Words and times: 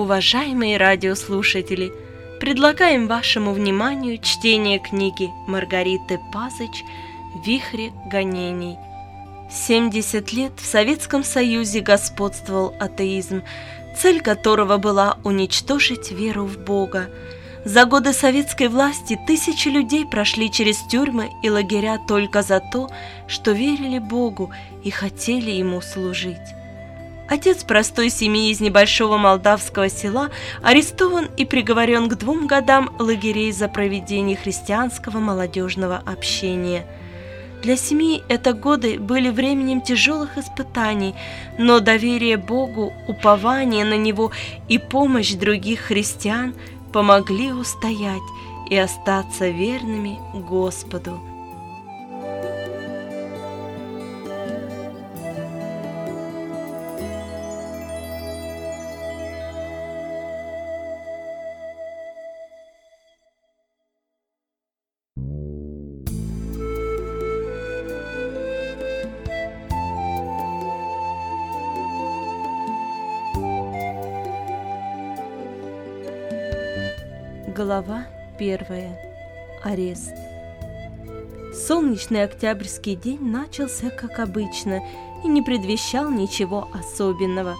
Уважаемые 0.00 0.78
радиослушатели, 0.78 1.92
предлагаем 2.40 3.06
вашему 3.06 3.52
вниманию 3.52 4.16
чтение 4.16 4.78
книги 4.78 5.28
Маргариты 5.46 6.18
Пазыч 6.32 6.84
«Вихре 7.44 7.92
гонений». 8.10 8.78
70 9.50 10.32
лет 10.32 10.52
в 10.56 10.64
Советском 10.64 11.22
Союзе 11.22 11.80
господствовал 11.80 12.72
атеизм, 12.80 13.42
цель 13.94 14.22
которого 14.22 14.78
была 14.78 15.18
уничтожить 15.22 16.10
веру 16.12 16.46
в 16.46 16.56
Бога. 16.56 17.10
За 17.66 17.84
годы 17.84 18.14
советской 18.14 18.68
власти 18.68 19.20
тысячи 19.26 19.68
людей 19.68 20.06
прошли 20.06 20.50
через 20.50 20.78
тюрьмы 20.78 21.28
и 21.42 21.50
лагеря 21.50 21.98
только 22.08 22.40
за 22.40 22.60
то, 22.72 22.88
что 23.28 23.52
верили 23.52 23.98
Богу 23.98 24.50
и 24.82 24.88
хотели 24.88 25.50
Ему 25.50 25.82
служить. 25.82 26.38
Отец 27.30 27.62
простой 27.62 28.10
семьи 28.10 28.50
из 28.50 28.58
небольшого 28.58 29.16
молдавского 29.16 29.88
села 29.88 30.30
арестован 30.62 31.28
и 31.36 31.44
приговорен 31.44 32.08
к 32.08 32.16
двум 32.16 32.48
годам 32.48 32.90
лагерей 32.98 33.52
за 33.52 33.68
проведение 33.68 34.36
христианского 34.36 35.20
молодежного 35.20 36.02
общения. 36.04 36.84
Для 37.62 37.76
семьи 37.76 38.24
это 38.28 38.52
годы 38.52 38.98
были 38.98 39.30
временем 39.30 39.80
тяжелых 39.80 40.38
испытаний, 40.38 41.14
но 41.56 41.78
доверие 41.78 42.36
Богу, 42.36 42.92
упование 43.06 43.84
на 43.84 43.96
Него 43.96 44.32
и 44.68 44.78
помощь 44.78 45.34
других 45.34 45.82
христиан 45.82 46.52
помогли 46.92 47.52
устоять 47.52 48.18
и 48.68 48.76
остаться 48.76 49.48
верными 49.48 50.18
Господу– 50.34 51.20
Глава 77.62 78.06
первая. 78.38 78.98
Арест. 79.62 80.14
Солнечный 81.52 82.24
октябрьский 82.24 82.96
день 82.96 83.20
начался 83.20 83.90
как 83.90 84.18
обычно 84.18 84.80
и 85.22 85.28
не 85.28 85.42
предвещал 85.42 86.10
ничего 86.10 86.70
особенного. 86.72 87.56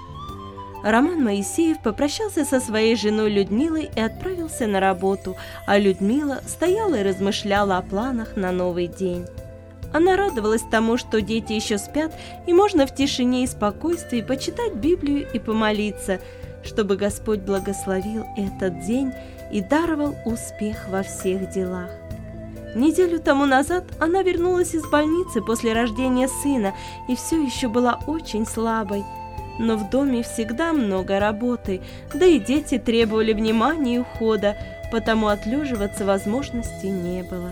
Роман 0.83 1.23
Моисеев 1.23 1.83
попрощался 1.83 2.47
со 2.47 2.61
своей 2.61 2.97
женой 2.97 3.29
Людмилой 3.29 3.91
и 3.95 4.01
отправился 4.01 4.67
на 4.67 4.81
работу, 4.81 5.37
а 5.67 5.77
Людмила 5.77 6.41
стояла 6.47 6.95
и 6.95 7.03
размышляла 7.03 7.77
о 7.77 7.83
планах 7.83 8.37
на 8.37 8.53
новый 8.53 8.87
день. 8.87 9.27
Она 9.93 10.17
радовалась 10.17 10.63
тому, 10.63 10.97
что 10.97 11.21
дети 11.21 11.53
еще 11.53 11.77
спят, 11.77 12.15
и 12.47 12.55
можно 12.55 12.87
в 12.87 12.95
тишине 12.95 13.45
и 13.45 13.47
спокойствии 13.47 14.23
почитать 14.23 14.77
Библию 14.77 15.27
и 15.31 15.39
помолиться, 15.39 16.21
чтобы 16.63 16.97
Господь 16.97 17.41
благословил 17.41 18.25
этот 18.37 18.81
день 18.81 19.13
и 19.53 19.61
даровал 19.61 20.15
успех 20.25 20.89
во 20.89 21.03
всех 21.03 21.51
делах. 21.51 21.91
Неделю 22.75 23.19
тому 23.19 23.47
назад 23.47 23.85
она 23.99 24.23
вернулась 24.23 24.75
из 24.75 24.87
больницы 24.87 25.41
после 25.43 25.73
рождения 25.73 26.29
сына 26.29 26.73
и 27.09 27.17
все 27.17 27.43
еще 27.43 27.69
была 27.69 27.99
очень 28.07 28.47
слабой. 28.47 29.05
Но 29.59 29.77
в 29.77 29.91
доме 29.91 30.23
всегда 30.23 30.73
много 30.73 31.19
работы, 31.19 31.83
да 32.15 32.25
и 32.25 32.39
дети 32.39 32.79
требовали 32.79 33.33
внимания 33.33 33.97
и 33.97 33.99
ухода, 33.99 34.57
потому 34.93 35.27
отлеживаться 35.27 36.05
возможности 36.05 36.87
не 36.87 37.23
было. 37.23 37.51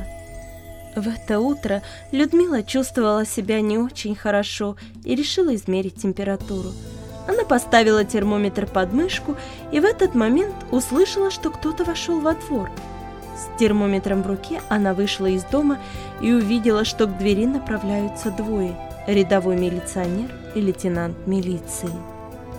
В 0.95 1.07
это 1.07 1.39
утро 1.39 1.83
Людмила 2.13 2.63
чувствовала 2.63 3.27
себя 3.27 3.61
не 3.61 3.77
очень 3.77 4.15
хорошо 4.15 4.77
и 5.05 5.15
решила 5.15 5.55
измерить 5.55 6.01
температуру. 6.01 6.71
Она 7.29 7.45
поставила 7.45 8.05
термометр 8.05 8.67
под 8.67 8.95
мышку 8.95 9.37
и 9.71 9.81
в 9.81 9.85
этот 9.85 10.15
момент 10.15 10.55
услышала, 10.71 11.31
что 11.31 11.51
кто-то 11.51 11.85
вошел 11.85 12.21
во 12.21 12.33
двор. 12.33 12.71
С 13.37 13.59
термометром 13.59 14.23
в 14.23 14.27
руке 14.27 14.63
она 14.71 14.95
вышла 14.95 15.27
из 15.27 15.45
дома 15.45 15.79
и 16.23 16.33
увидела, 16.33 16.87
что 16.87 17.07
к 17.07 17.19
двери 17.19 17.45
направляются 17.45 18.31
двое– 18.31 18.75
рядовой 19.07 19.57
милиционер 19.57 20.31
и 20.55 20.61
лейтенант 20.61 21.27
милиции. 21.27 21.91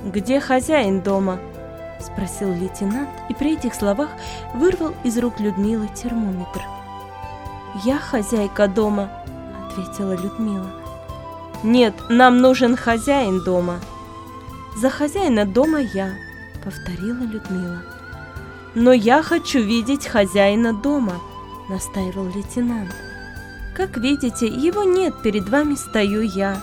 «Где 0.05 0.39
хозяин 0.39 1.01
дома?»– 1.01 1.39
спросил 1.99 2.53
лейтенант 2.53 3.09
и 3.27 3.33
при 3.33 3.55
этих 3.55 3.73
словах 3.73 4.09
вырвал 4.53 4.93
из 5.03 5.17
рук 5.17 5.39
Людмилы 5.39 5.89
термометр. 5.95 6.61
«Я 7.83 7.97
хозяйка 7.97 8.67
дома»,– 8.67 9.09
ответила 9.71 10.13
Людмила. 10.13 10.69
«Нет, 11.63 11.95
нам 12.07 12.37
нужен 12.37 12.77
хозяин 12.77 13.43
дома», 13.43 13.79
за 14.79 14.89
хозяина 14.89 15.45
дома 15.45 15.79
я, 15.79 16.13
повторила 16.63 17.23
Людмила. 17.23 17.83
Но 18.75 18.93
я 18.93 19.21
хочу 19.21 19.59
видеть 19.59 20.07
хозяина 20.07 20.73
дома, 20.73 21.15
настаивал 21.69 22.25
лейтенант. 22.33 22.95
Как 23.75 23.97
видите, 23.97 24.47
его 24.47 24.83
нет, 24.83 25.21
перед 25.21 25.49
вами 25.49 25.75
стою 25.75 26.21
я, 26.21 26.61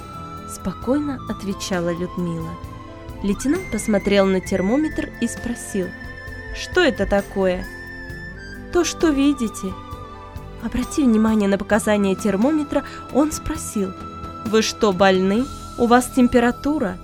спокойно 0.49 1.19
отвечала 1.29 1.93
Людмила. 1.93 2.51
Лейтенант 3.23 3.71
посмотрел 3.71 4.25
на 4.25 4.41
термометр 4.41 5.11
и 5.21 5.29
спросил, 5.29 5.89
что 6.55 6.81
это 6.81 7.05
такое? 7.05 7.67
То, 8.73 8.85
что 8.85 9.11
видите. 9.11 9.75
Обратив 10.63 11.05
внимание 11.05 11.49
на 11.49 11.59
показания 11.59 12.15
термометра, 12.15 12.83
он 13.13 13.31
спросил, 13.31 13.93
вы 14.47 14.63
что, 14.63 14.93
больны? 14.93 15.45
У 15.77 15.87
вас 15.87 16.11
температура? 16.17 16.97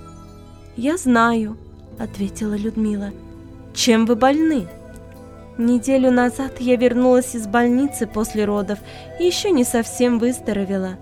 «Я 0.75 0.97
знаю»,— 0.97 1.57
ответила 1.99 2.55
Людмила. 2.55 3.11
«Чем 3.73 4.05
вы 4.05 4.15
больны?» 4.15 4.67
«Неделю 5.57 6.11
назад 6.11 6.59
я 6.59 6.75
вернулась 6.75 7.35
из 7.35 7.45
больницы 7.45 8.07
после 8.07 8.45
родов 8.45 8.79
и 9.19 9.25
еще 9.25 9.51
не 9.51 9.63
совсем 9.63 10.17
выздоровела». 10.17 10.97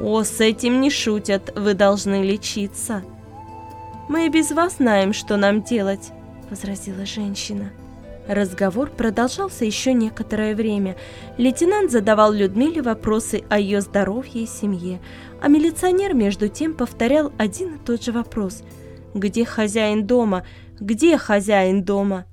«О, 0.00 0.24
с 0.24 0.40
этим 0.40 0.80
не 0.80 0.90
шутят, 0.90 1.52
вы 1.56 1.74
должны 1.74 2.22
лечиться». 2.22 3.02
«Мы 4.08 4.26
и 4.26 4.30
без 4.30 4.50
вас 4.50 4.76
знаем, 4.78 5.12
что 5.12 5.36
нам 5.36 5.62
делать»,— 5.62 6.10
возразила 6.50 7.06
женщина. 7.06 7.70
Разговор 8.28 8.88
продолжался 8.90 9.64
еще 9.64 9.92
некоторое 9.92 10.54
время. 10.54 10.96
Лейтенант 11.38 11.90
задавал 11.90 12.32
Людмиле 12.32 12.80
вопросы 12.80 13.42
о 13.48 13.58
ее 13.58 13.80
здоровье 13.80 14.44
и 14.44 14.46
семье, 14.46 15.00
а 15.40 15.48
милиционер 15.48 16.14
между 16.14 16.48
тем 16.48 16.74
повторял 16.74 17.32
один 17.36 17.74
и 17.74 17.78
тот 17.78 18.04
же 18.04 18.12
вопрос. 18.12 18.62
«Где 19.12 19.44
хозяин 19.44 20.06
дома? 20.06 20.46
Где 20.78 21.18
хозяин 21.18 21.82
дома?» 21.82 22.24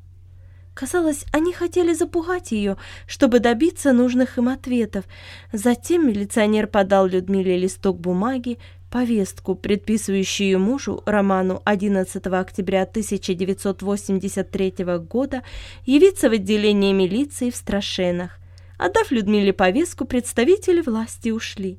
Казалось, 0.76 1.26
они 1.34 1.52
хотели 1.52 1.94
запугать 1.94 2.52
ее, 2.54 2.78
чтобы 3.06 3.40
добиться 3.40 3.92
нужных 3.92 4.38
им 4.38 4.48
ответов. 4.48 5.04
Затем 5.52 6.08
милиционер 6.08 6.68
подал 6.68 7.06
Людмиле 7.08 7.58
листок 7.58 8.00
бумаги, 8.00 8.60
повестку, 8.90 9.56
предписывающую 9.56 10.60
мужу 10.60 11.02
Роману 11.06 11.62
11 11.66 12.26
октября 12.28 12.84
1983 12.84 14.74
года 15.10 15.44
явиться 15.86 16.30
в 16.30 16.34
отделение 16.34 16.94
милиции 16.94 17.50
в 17.50 17.56
Страшенах. 17.56 18.40
Отдав 18.78 19.12
Людмиле 19.12 19.54
повестку, 19.54 20.06
представители 20.06 20.82
власти 20.82 21.30
ушли. 21.30 21.78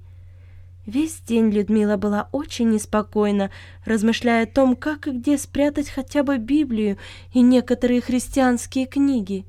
Весь 0.87 1.21
день 1.21 1.51
Людмила 1.51 1.97
была 1.97 2.29
очень 2.33 2.71
неспокойна, 2.71 3.51
размышляя 3.85 4.45
о 4.45 4.47
том, 4.47 4.77
как 4.77 5.07
и 5.07 5.13
где 5.13 5.39
спрятать 5.39 5.89
хотя 5.89 6.23
бы 6.23 6.39
Библию 6.39 6.97
и 7.33 7.43
некоторые 7.43 8.01
христианские 8.01 8.87
книги. 8.87 9.45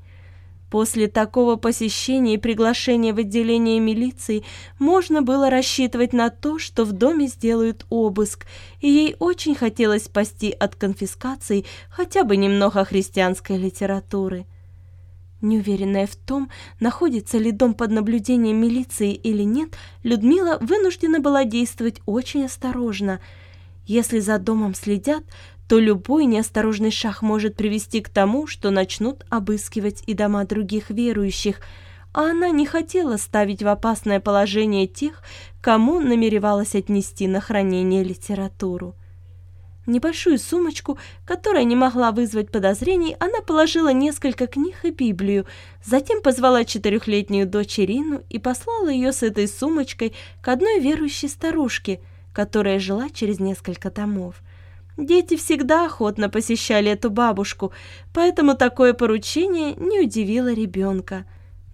После 0.72 1.06
такого 1.06 1.56
посещения 1.56 2.32
и 2.32 2.38
приглашения 2.38 3.12
в 3.12 3.18
отделение 3.18 3.78
милиции 3.78 4.42
можно 4.78 5.20
было 5.20 5.50
рассчитывать 5.50 6.14
на 6.14 6.30
то, 6.30 6.58
что 6.58 6.86
в 6.86 6.92
доме 6.92 7.26
сделают 7.26 7.84
обыск, 7.90 8.46
и 8.80 8.88
ей 8.88 9.14
очень 9.18 9.54
хотелось 9.54 10.04
спасти 10.04 10.50
от 10.50 10.74
конфискации 10.74 11.66
хотя 11.90 12.24
бы 12.24 12.38
немного 12.38 12.86
христианской 12.86 13.58
литературы. 13.58 14.46
Неуверенная 15.42 16.06
в 16.06 16.16
том, 16.16 16.48
находится 16.80 17.36
ли 17.36 17.52
дом 17.52 17.74
под 17.74 17.90
наблюдением 17.90 18.56
милиции 18.56 19.12
или 19.12 19.42
нет, 19.42 19.76
Людмила 20.02 20.56
вынуждена 20.62 21.20
была 21.20 21.44
действовать 21.44 22.00
очень 22.06 22.46
осторожно. 22.46 23.20
Если 23.84 24.20
за 24.20 24.38
домом 24.38 24.74
следят, 24.74 25.22
то 25.68 25.78
любой 25.78 26.26
неосторожный 26.26 26.90
шаг 26.90 27.22
может 27.22 27.56
привести 27.56 28.00
к 28.00 28.08
тому, 28.08 28.46
что 28.46 28.70
начнут 28.70 29.24
обыскивать 29.30 30.02
и 30.06 30.14
дома 30.14 30.44
других 30.44 30.90
верующих, 30.90 31.60
а 32.12 32.30
она 32.30 32.50
не 32.50 32.66
хотела 32.66 33.16
ставить 33.16 33.62
в 33.62 33.68
опасное 33.68 34.20
положение 34.20 34.86
тех, 34.86 35.22
кому 35.60 36.00
намеревалась 36.00 36.74
отнести 36.74 37.26
на 37.26 37.40
хранение 37.40 38.04
литературу. 38.04 38.94
Небольшую 39.86 40.38
сумочку, 40.38 40.96
которая 41.24 41.64
не 41.64 41.74
могла 41.74 42.12
вызвать 42.12 42.52
подозрений, 42.52 43.16
она 43.18 43.40
положила 43.40 43.92
несколько 43.92 44.46
книг 44.46 44.84
и 44.84 44.90
Библию, 44.90 45.44
затем 45.84 46.22
позвала 46.22 46.64
четырехлетнюю 46.64 47.48
дочь 47.48 47.80
Ирину 47.80 48.22
и 48.28 48.38
послала 48.38 48.88
ее 48.88 49.12
с 49.12 49.24
этой 49.24 49.48
сумочкой 49.48 50.14
к 50.40 50.46
одной 50.46 50.78
верующей 50.78 51.28
старушке, 51.28 52.00
которая 52.32 52.78
жила 52.78 53.08
через 53.10 53.40
несколько 53.40 53.90
домов. 53.90 54.36
Дети 54.96 55.36
всегда 55.36 55.86
охотно 55.86 56.28
посещали 56.28 56.90
эту 56.90 57.10
бабушку, 57.10 57.72
поэтому 58.12 58.54
такое 58.54 58.92
поручение 58.92 59.74
не 59.74 60.00
удивило 60.00 60.52
ребенка. 60.52 61.24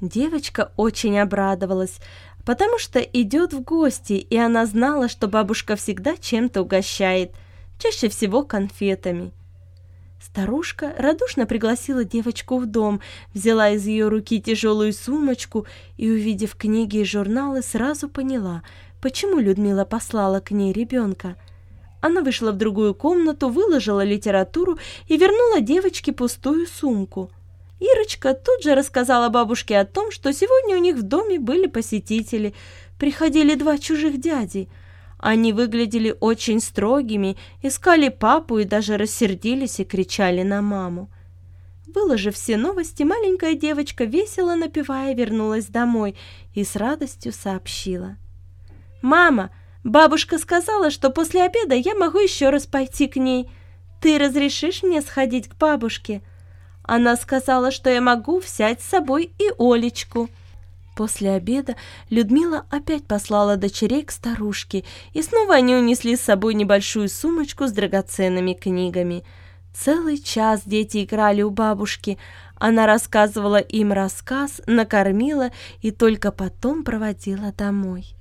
Девочка 0.01 0.73
очень 0.77 1.19
обрадовалась, 1.19 1.99
потому 2.45 2.79
что 2.79 3.01
идет 3.01 3.53
в 3.53 3.63
гости, 3.63 4.13
и 4.13 4.37
она 4.37 4.67
знала, 4.67 5.09
что 5.09 5.27
бабушка 5.27 5.77
всегда 5.77 6.17
чем-то 6.17 6.63
угощает– 6.63 7.33
чаще 7.79 8.09
всего 8.09 8.45
конфетами. 8.45 9.33
Старушка 10.21 10.93
радушно 10.99 11.47
пригласила 11.47 12.05
девочку 12.05 12.59
в 12.59 12.67
дом, 12.67 13.01
взяла 13.35 13.71
из 13.71 13.87
ее 13.87 14.09
руки 14.09 14.41
тяжелую 14.41 14.93
сумочку 14.93 15.67
и, 15.97 16.11
увидев 16.11 16.57
книги 16.57 16.99
и 16.99 17.05
журналы, 17.05 17.63
сразу 17.63 18.09
поняла, 18.09 18.63
почему 19.01 19.39
Людмила 19.39 19.85
послала 19.85 20.41
к 20.41 20.51
ней 20.51 20.73
ребенка. 20.73 21.37
Она 22.01 22.21
вышла 22.21 22.53
в 22.53 22.57
другую 22.57 22.95
комнату, 22.95 23.49
выложила 23.49 24.05
литературу 24.05 24.79
и 25.07 25.17
вернула 25.17 25.61
девочке 25.61 26.13
пустую 26.13 26.67
сумку. 26.67 27.31
Ирочка 27.81 28.35
тут 28.35 28.63
же 28.63 28.75
рассказала 28.75 29.29
бабушке 29.29 29.79
о 29.79 29.85
том, 29.85 30.11
что 30.11 30.33
сегодня 30.33 30.77
у 30.77 30.81
них 30.81 30.97
в 30.97 31.03
доме 31.03 31.39
были 31.39 31.67
посетители. 31.67 32.55
Приходили 32.99 33.55
два 33.55 33.79
чужих 33.79 34.21
дяди– 34.21 34.69
они 35.19 35.53
выглядели 35.53 36.17
очень 36.21 36.61
строгими, 36.61 37.37
искали 37.63 38.09
папу 38.09 38.59
и 38.59 38.65
даже 38.65 38.97
рассердились 38.97 39.81
и 39.81 39.85
кричали 39.85 40.43
на 40.43 40.63
маму. 40.63 41.11
Выложив 41.93 42.37
все 42.37 42.57
новости, 42.57 43.03
маленькая 43.03 43.55
девочка, 43.55 44.05
весело 44.05 44.55
напевая, 44.55 45.15
вернулась 45.15 45.67
домой 45.67 46.15
и 46.55 46.63
с 46.63 46.77
радостью 46.77 47.33
сообщила. 47.33 48.17
«Мама, 49.03 49.51
бабушка 49.85 50.39
сказала, 50.39 50.91
что 50.91 51.11
после 51.11 51.43
обеда 51.43 51.75
я 51.75 51.95
могу 51.95 52.19
еще 52.19 52.51
раз 52.51 52.67
пойти 52.67 53.09
к 53.09 53.17
ней. 53.17 53.51
Ты 54.01 54.19
разрешишь 54.19 54.83
мне 54.83 55.03
сходить 55.03 55.49
к 55.49 55.57
бабушке?» 55.57 56.23
Она 56.83 57.17
сказала, 57.17 57.71
что 57.71 57.91
я 57.91 58.01
могу 58.01 58.41
взять 58.41 58.81
с 58.81 58.87
собой 58.87 59.31
и 59.39 59.51
Олечку. 59.59 60.31
После 60.97 61.33
обеда 61.33 61.77
Людмила 62.09 62.65
опять 62.71 63.07
послала 63.07 63.57
дочерей 63.57 64.03
к 64.05 64.11
старушке, 64.11 64.85
и 65.13 65.23
снова 65.23 65.55
они 65.55 65.77
унесли 65.77 66.17
с 66.17 66.23
собой 66.23 66.55
небольшую 66.55 67.09
сумочку 67.09 67.67
с 67.67 67.73
драгоценными 67.73 68.55
книгами. 68.55 69.23
Целый 69.75 70.19
час 70.19 70.63
дети 70.65 71.05
играли 71.05 71.43
у 71.43 71.51
бабушки. 71.51 72.19
Она 72.57 72.87
рассказывала 72.87 73.59
им 73.59 73.93
рассказ, 73.93 74.61
накормила 74.67 75.51
и 75.83 75.91
только 75.93 76.33
потом 76.33 76.83
проводила 76.83 77.53
домой. 77.53 78.18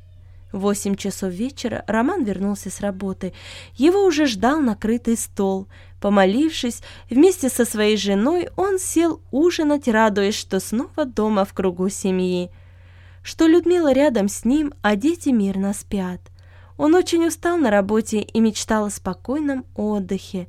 В 0.52 0.60
восемь 0.60 0.96
часов 0.96 1.32
вечера 1.32 1.84
Роман 1.88 2.24
вернулся 2.24 2.70
с 2.70 2.80
работы. 2.80 3.34
Его 3.76 4.04
уже 4.06 4.26
ждал 4.26 4.60
накрытый 4.60 5.18
стол. 5.18 5.68
Помолившись, 6.00 6.82
вместе 7.10 7.50
со 7.50 7.66
своей 7.66 7.98
женой 7.98 8.50
он 8.56 8.80
сел 8.80 9.22
ужинать, 9.32 9.88
радуясь, 9.88 10.36
что 10.36 10.60
снова 10.60 11.06
дома 11.06 11.44
в 11.46 11.54
кругу 11.54 11.90
семьи 11.90 12.50
что 13.28 13.46
Людмила 13.46 13.92
рядом 13.92 14.30
с 14.30 14.46
ним, 14.46 14.74
а 14.82 14.96
дети 14.96 15.30
мирно 15.30 15.74
спят. 15.74 16.22
Он 16.78 16.96
очень 16.96 17.28
устал 17.28 17.58
на 17.58 17.70
работе 17.70 18.22
и 18.22 18.40
мечтал 18.40 18.86
о 18.86 18.90
спокойном 18.90 19.66
отдыхе. 19.76 20.48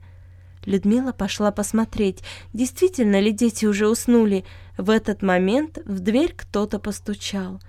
Людмила 0.65 1.11
пошла 1.11 1.51
посмотреть, 1.51 2.23
действительно 2.53 3.19
ли 3.19 3.33
дети 3.33 3.67
уже 3.67 3.89
уснули. 3.89 4.45
В 4.77 4.91
этот 4.91 5.23
момент 5.23 5.81
в 5.87 5.99
дверь 5.99 6.33
кто-то 6.37 6.79
постучал. 6.79 7.61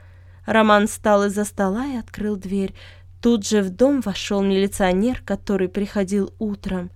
Роман 0.50 0.88
встал 0.88 1.25
из-за 1.25 1.46
стола 1.46 1.86
и 1.86 1.96
открыл 1.96 2.36
дверь. 2.36 2.74
Тут 3.22 3.48
же 3.48 3.62
в 3.62 3.69
дом 3.69 4.01
вошел 4.01 4.42
милиционер, 4.42 5.22
который 5.24 5.69
приходил 5.69 6.34
утром. 6.40 6.90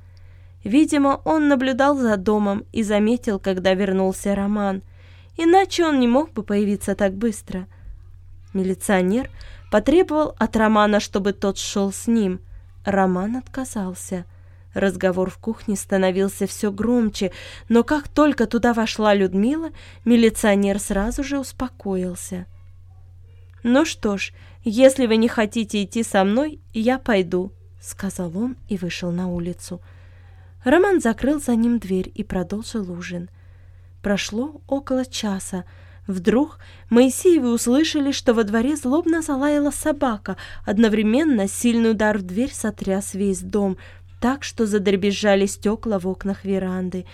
Видимо, 0.63 1.21
он 1.23 1.50
наблюдал 1.50 1.95
за 1.95 2.17
домом 2.17 2.65
и 2.71 2.81
заметил, 2.81 3.38
когда 3.38 3.75
вернулся 3.75 4.33
Роман. 4.33 4.81
Иначе 5.38 5.85
он 5.85 6.00
не 6.00 6.07
мог 6.07 6.31
бы 6.33 6.41
появиться 6.41 6.95
так 6.95 7.13
быстро. 7.13 7.67
Милиционер 8.55 9.29
потребовал 9.71 10.33
от 10.39 10.56
Романа, 10.56 10.99
чтобы 10.99 11.31
тот 11.31 11.59
шел 11.59 11.91
с 11.91 12.07
ним. 12.07 12.39
Роман 12.85 13.35
отказался. 13.35 14.25
Разговор 14.73 15.29
в 15.29 15.38
кухне 15.38 15.75
становился 15.75 16.47
все 16.47 16.71
громче, 16.71 17.31
но 17.69 17.83
как 17.83 18.07
только 18.07 18.47
туда 18.47 18.73
вошла 18.73 19.13
Людмила, 19.13 19.69
милиционер 20.06 20.79
сразу 20.79 21.23
же 21.23 21.38
успокоился. 21.38 22.47
«Ну 23.63 23.86
что 23.86 24.18
ж, 24.18 24.33
если 24.63 25.07
вы 25.07 25.15
не 25.15 25.27
хотите 25.27 25.83
идти 25.83 26.04
со 26.04 26.24
мной, 26.24 26.60
я 26.74 27.00
пойду»,— 27.00 27.51
сказал 27.81 28.38
он 28.38 28.57
и 28.68 28.77
вышел 28.77 29.12
на 29.12 29.30
улицу. 29.30 29.81
Роман 30.63 31.01
закрыл 31.01 31.42
за 31.42 31.56
ним 31.56 31.80
дверь 31.80 32.12
и 32.13 32.24
продолжил 32.24 32.92
ужин. 32.92 33.30
Прошло 34.01 34.62
около 34.68 35.06
часа, 35.06 35.65
Вдруг 36.07 36.60
Моисеевы 36.89 37.54
услышали, 37.54 38.12
что 38.12 38.33
во 38.33 38.44
дворе 38.44 38.75
злобно 38.75 39.21
залаяла 39.21 39.71
собака. 39.71 40.36
Одновременно 40.66 41.48
сильный 41.48 41.92
удар 41.92 42.18
в 42.18 42.24
дверь 42.24 42.51
сотряс 42.54 43.13
весь 43.13 43.39
дом, 43.39 43.77
так 44.19 44.44
что 44.44 44.66
задребезжали 44.66 45.45
стекла 45.45 46.00
в 46.00 46.07
окнах 46.07 46.44
веранды. 46.44 47.06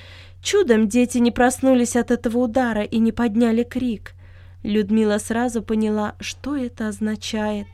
Чудом 0.42 0.88
дети 0.88 1.20
не 1.20 1.32
проснулись 1.32 1.96
от 1.96 2.12
этого 2.12 2.40
удара 2.40 2.82
и 2.82 2.98
не 2.98 3.12
подняли 3.12 3.64
крик. 3.64 4.16
Людмила 4.64 5.18
сразу 5.18 5.62
поняла, 5.62 6.16
что 6.20 6.56
это 6.56 6.88
означает. 6.88 7.68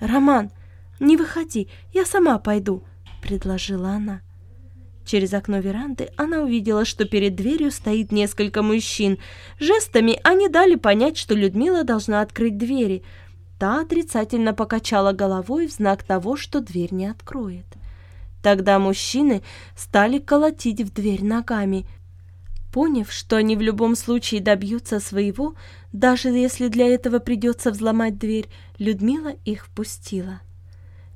«Роман, 0.00 0.50
не 0.98 1.16
выходи, 1.16 1.68
я 1.92 2.04
сама 2.04 2.38
пойду»,— 2.38 2.82
предложила 3.22 3.90
она. 3.90 4.22
Через 5.04 5.34
окно 5.34 5.58
веранды 5.58 6.10
она 6.16 6.40
увидела, 6.40 6.84
что 6.84 7.04
перед 7.04 7.34
дверью 7.34 7.70
стоит 7.70 8.12
несколько 8.12 8.62
мужчин. 8.62 9.18
Жестами 9.58 10.20
они 10.22 10.48
дали 10.48 10.76
понять, 10.76 11.16
что 11.16 11.34
Людмила 11.34 11.84
должна 11.84 12.20
открыть 12.20 12.56
двери. 12.56 13.02
Та 13.58 13.80
отрицательно 13.80 14.54
покачала 14.54 15.12
головой 15.12 15.66
в 15.66 15.72
знак 15.72 16.04
того, 16.04 16.36
что 16.36 16.60
дверь 16.60 16.94
не 16.94 17.06
откроет. 17.06 17.66
Тогда 18.42 18.78
мужчины 18.78 19.42
стали 19.76 20.18
колотить 20.18 20.80
в 20.80 20.92
дверь 20.94 21.24
ногами. 21.24 21.86
Поняв, 22.72 23.10
что 23.10 23.36
они 23.36 23.56
в 23.56 23.60
любом 23.60 23.96
случае 23.96 24.40
добьются 24.40 25.00
своего, 25.00 25.54
даже 25.92 26.28
если 26.28 26.68
для 26.68 26.86
этого 26.86 27.18
придется 27.18 27.70
взломать 27.70 28.18
дверь, 28.18 28.48
Людмила 28.78 29.32
их 29.44 29.66
впустила. 29.66 30.40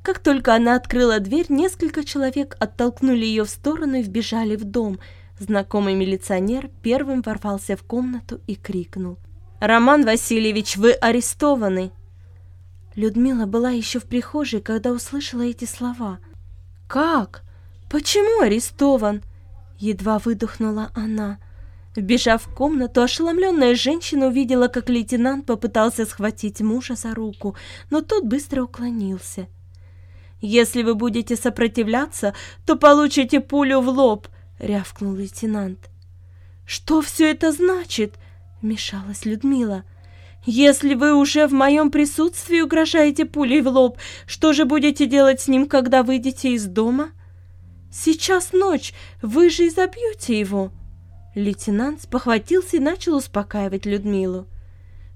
Как 0.02 0.18
только 0.18 0.54
она 0.54 0.75
открыла 0.75 1.20
дверь, 1.20 1.46
несколько 1.49 2.04
человек 2.04 2.56
оттолкнули 2.58 3.25
ее 3.25 3.44
в 3.44 3.50
сторону 3.50 3.96
и 3.96 4.02
вбежали 4.02 4.56
в 4.56 4.64
дом. 4.64 4.99
Знакомый 5.38 5.94
милиционер 5.94 6.70
первым 6.82 7.23
ворвался 7.23 7.76
в 7.76 7.82
комнату 7.84 8.40
и 8.46 8.54
крикнул. 8.54 9.16
«Роман 9.61 10.04
Васильевич, 10.04 10.76
вы 10.76 10.92
арестованы!» 10.92 11.92
Людмила 12.96 13.46
была 13.46 13.70
еще 13.70 13.99
в 13.99 14.04
прихожей, 14.04 14.61
когда 14.61 14.92
услышала 14.92 15.42
эти 15.42 15.64
слова. 15.64 16.18
«Как? 16.87 17.42
Почему 17.88 18.42
арестован?» 18.42 19.23
Едва 19.78 20.18
выдохнула 20.18 20.90
она. 20.94 21.38
Вбежав 21.96 22.42
в 22.42 22.54
комнату, 22.54 23.02
ошеломленная 23.02 23.74
женщина 23.76 24.26
увидела, 24.26 24.68
как 24.68 24.88
лейтенант 24.88 25.46
попытался 25.46 26.04
схватить 26.06 26.60
мужа 26.60 26.96
за 26.96 27.14
руку, 27.14 27.56
но 27.90 28.00
тот 28.00 28.24
быстро 28.24 28.64
уклонился. 28.64 29.46
«Если 30.40 30.82
вы 30.82 30.94
будете 30.94 31.36
сопротивляться, 31.36 32.34
то 32.66 32.76
получите 32.76 33.40
пулю 33.40 33.80
в 33.80 33.88
лоб»,— 33.88 34.26
рявкнул 34.58 35.14
лейтенант. 35.14 35.88
«Что 36.66 37.00
все 37.00 37.30
это 37.30 37.52
значит?»— 37.52 38.14
вмешалась 38.60 39.24
Людмила. 39.24 39.84
«Если 40.44 40.94
вы 40.94 41.14
уже 41.14 41.46
в 41.46 41.52
моем 41.52 41.90
присутствии 41.90 42.60
угрожаете 42.60 43.24
пулей 43.24 43.62
в 43.62 43.68
лоб, 43.68 43.98
что 44.26 44.52
же 44.52 44.64
будете 44.64 45.06
делать 45.06 45.40
с 45.40 45.48
ним, 45.48 45.66
когда 45.66 46.02
выйдете 46.02 46.50
из 46.50 46.66
дома?» 46.66 47.12
«Сейчас 47.90 48.52
ночь, 48.52 48.92
вы 49.22 49.48
же 49.48 49.68
изобьете 49.68 50.38
его!» 50.38 50.72
Лейтенант 51.34 52.02
спохватился 52.02 52.76
и 52.76 52.80
начал 52.80 53.16
успокаивать 53.16 53.86
Людмилу. 53.86 54.46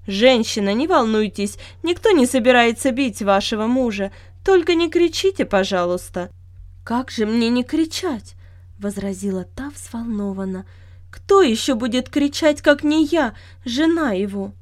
«Женщина, 0.07 0.73
не 0.73 0.87
волнуйтесь, 0.87 1.59
никто 1.83 2.11
не 2.11 2.27
собирается 2.27 2.91
бить 2.91 3.23
вашего 3.23 3.67
мужа. 3.67 4.11
Только 4.45 4.75
не 4.75 4.91
кричите, 4.91 5.45
пожалуйста!» 5.45 6.31
«Как 6.83 7.11
же 7.11 7.27
мне 7.27 7.51
не 7.51 7.63
кричать?»— 7.63 8.35
возразила 8.79 9.45
та 9.45 9.71
взволнованно. 9.71 10.65
«Кто 11.11 11.43
еще 11.43 11.75
будет 11.75 12.09
кричать, 12.09 12.63
как 12.63 12.83
не 12.83 13.05
я, 13.05 13.35
жена 13.65 14.13
его?» 14.13 14.55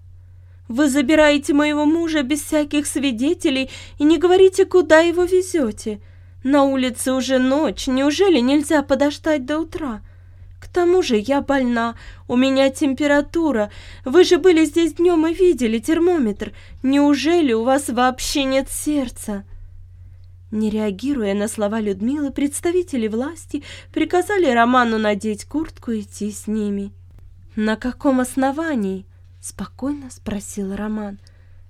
«Вы 0.68 0.88
забираете 0.88 1.54
моего 1.54 1.84
мужа 1.84 2.22
без 2.24 2.42
всяких 2.42 2.86
свидетелей 2.86 3.70
и 3.98 4.04
не 4.04 4.18
говорите, 4.18 4.64
куда 4.64 4.98
его 4.98 5.22
везете. 5.22 6.00
На 6.42 6.64
улице 6.64 7.12
уже 7.12 7.38
ночь, 7.38 7.86
неужели 7.86 8.40
нельзя 8.40 8.82
подождать 8.82 9.46
до 9.46 9.60
утра? 9.60 10.02
К 10.66 10.68
тому 10.68 11.00
же 11.00 11.16
я 11.16 11.42
больна, 11.42 11.94
у 12.26 12.34
меня 12.34 12.70
температура. 12.70 13.70
Вы 14.04 14.24
же 14.24 14.36
были 14.38 14.64
здесь 14.64 14.94
днем 14.94 15.24
и 15.24 15.32
видели 15.32 15.78
термометр. 15.78 16.52
Неужели 16.82 17.52
у 17.52 17.62
вас 17.62 17.88
вообще 17.88 18.42
нет 18.42 18.68
сердца?» 18.68 19.44
Не 20.50 20.68
реагируя 20.68 21.34
на 21.34 21.46
слова 21.46 21.80
Людмилы, 21.80 22.32
представители 22.32 23.06
власти 23.06 23.62
приказали 23.92 24.50
Роману 24.50 24.98
надеть 24.98 25.44
куртку 25.44 25.92
и 25.92 26.00
идти 26.00 26.32
с 26.32 26.48
ними. 26.48 26.90
«На 27.54 27.76
каком 27.76 28.18
основании?»– 28.18 29.06
спокойно 29.40 30.10
спросил 30.10 30.74
Роман. 30.74 31.20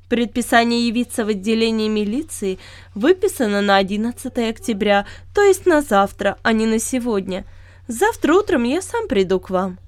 Предписание 0.08 0.88
явиться 0.88 1.26
в 1.26 1.28
отделение 1.28 1.90
милиции 1.90 2.58
выписано 2.94 3.60
на 3.60 3.76
11 3.76 4.38
октября, 4.38 5.04
то 5.34 5.42
есть 5.42 5.66
на 5.66 5.82
завтра, 5.82 6.38
а 6.42 6.52
не 6.52 6.64
на 6.64 6.78
сегодня. 6.78 7.44
Завтра 7.88 8.34
утром 8.34 8.64
я 8.64 8.82
сам 8.82 9.08
приду 9.08 9.40
к 9.40 9.50
вам». 9.50 9.78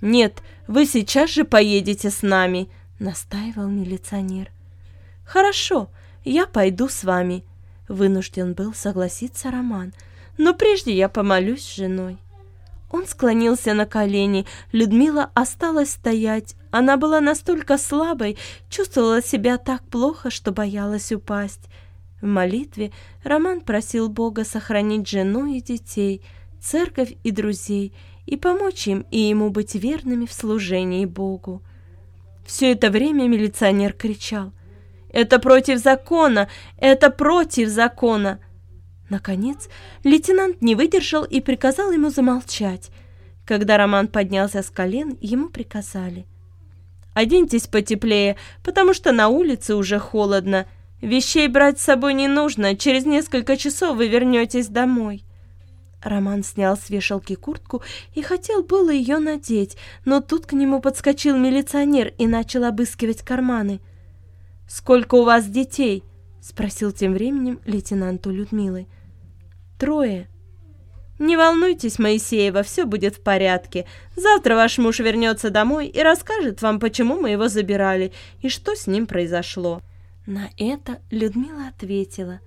«Нет, 0.00 0.42
вы 0.66 0.86
сейчас 0.86 1.30
же 1.30 1.44
поедете 1.44 2.10
с 2.10 2.22
нами»,— 2.22 2.68
настаивал 2.98 3.68
милиционер. 3.68 4.50
«Хорошо, 5.24 5.90
я 6.24 6.46
пойду 6.46 6.88
с 6.88 7.02
вами»,— 7.04 7.44
вынужден 7.88 8.54
был 8.54 8.74
согласиться 8.74 9.50
Роман. 9.50 9.92
«Но 10.36 10.54
прежде 10.54 10.94
я 10.94 11.08
помолюсь 11.08 11.64
с 11.64 11.76
женой». 11.76 12.18
Он 12.90 13.06
склонился 13.06 13.74
на 13.74 13.86
колени, 13.86 14.46
Людмила 14.72 15.30
осталась 15.34 15.90
стоять. 15.90 16.54
Она 16.70 16.96
была 16.96 17.20
настолько 17.20 17.76
слабой, 17.76 18.38
чувствовала 18.70 19.20
себя 19.20 19.58
так 19.58 19.82
плохо, 19.82 20.30
что 20.30 20.52
боялась 20.52 21.12
упасть. 21.12 21.68
В 22.22 22.26
молитве 22.26 22.90
Роман 23.24 23.60
просил 23.60 24.08
Бога 24.08 24.44
сохранить 24.44 25.08
жену 25.08 25.46
и 25.46 25.60
детей, 25.60 26.22
церковь 26.60 27.14
и 27.22 27.30
друзей, 27.30 27.92
и 28.26 28.36
помочь 28.36 28.86
им 28.86 29.06
и 29.10 29.18
ему 29.18 29.50
быть 29.50 29.74
верными 29.74 30.26
в 30.26 30.32
служении 30.32 31.06
Богу. 31.06 31.62
Все 32.46 32.72
это 32.72 32.90
время 32.90 33.28
милиционер 33.28 33.92
кричал. 33.92 34.52
«Это 35.10 35.38
против 35.38 35.78
закона! 35.78 36.48
Это 36.76 37.10
против 37.10 37.68
закона!» 37.68 38.40
Наконец, 39.08 39.68
лейтенант 40.04 40.60
не 40.60 40.74
выдержал 40.74 41.24
и 41.24 41.40
приказал 41.40 41.92
ему 41.92 42.10
замолчать. 42.10 42.90
Когда 43.46 43.78
Роман 43.78 44.08
поднялся 44.08 44.62
с 44.62 44.70
колен, 44.70 45.16
ему 45.20 45.48
приказали. 45.48 46.26
«Оденьтесь 47.14 47.66
потеплее, 47.66 48.36
потому 48.62 48.92
что 48.92 49.12
на 49.12 49.28
улице 49.28 49.74
уже 49.74 49.98
холодно. 49.98 50.66
Вещей 51.00 51.48
брать 51.48 51.80
с 51.80 51.84
собой 51.84 52.12
не 52.12 52.28
нужно, 52.28 52.76
через 52.76 53.06
несколько 53.06 53.56
часов 53.56 53.96
вы 53.96 54.08
вернетесь 54.08 54.68
домой». 54.68 55.24
Роман 56.02 56.44
снял 56.44 56.76
с 56.76 56.90
вешалки 56.90 57.34
куртку 57.34 57.82
и 58.14 58.22
хотел 58.22 58.62
было 58.62 58.90
ее 58.90 59.18
надеть, 59.18 59.76
но 60.04 60.20
тут 60.20 60.46
к 60.46 60.52
нему 60.52 60.80
подскочил 60.80 61.36
милиционер 61.36 62.14
и 62.18 62.26
начал 62.26 62.64
обыскивать 62.64 63.22
карманы. 63.22 63.80
«Сколько 64.68 65.16
у 65.16 65.24
вас 65.24 65.46
детей?»— 65.46 66.04
спросил 66.40 66.92
тем 66.92 67.14
временем 67.14 67.60
лейтенанту 67.64 68.30
Людмилы. 68.30 68.86
Трое. 69.78 70.28
Не 71.20 71.36
волнуйтесь, 71.36 72.00
Моисеева, 72.00 72.62
все 72.62 72.84
будет 72.84 73.16
в 73.16 73.22
порядке. 73.22 73.86
Завтра 74.16 74.56
ваш 74.56 74.78
муж 74.78 74.98
вернется 74.98 75.50
домой 75.50 75.86
и 75.86 76.00
расскажет 76.00 76.62
вам, 76.62 76.80
почему 76.80 77.20
мы 77.20 77.30
его 77.30 77.48
забирали 77.48 78.12
и 78.40 78.48
что 78.48 78.74
с 78.74 78.86
ним 78.86 79.06
произошло. 79.06 79.82
На 80.26 80.50
это 80.58 81.00
Людмила 81.10 81.68
ответила. 81.68 82.40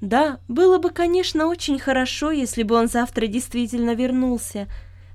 Да, 0.00 0.40
было 0.46 0.78
бы, 0.78 0.90
конечно, 0.90 1.46
очень 1.46 1.78
хорошо, 1.78 2.30
если 2.30 2.62
бы 2.62 2.74
он 2.74 2.88
завтра 2.88 3.26
действительно 3.26 3.94
вернулся. 3.94 4.68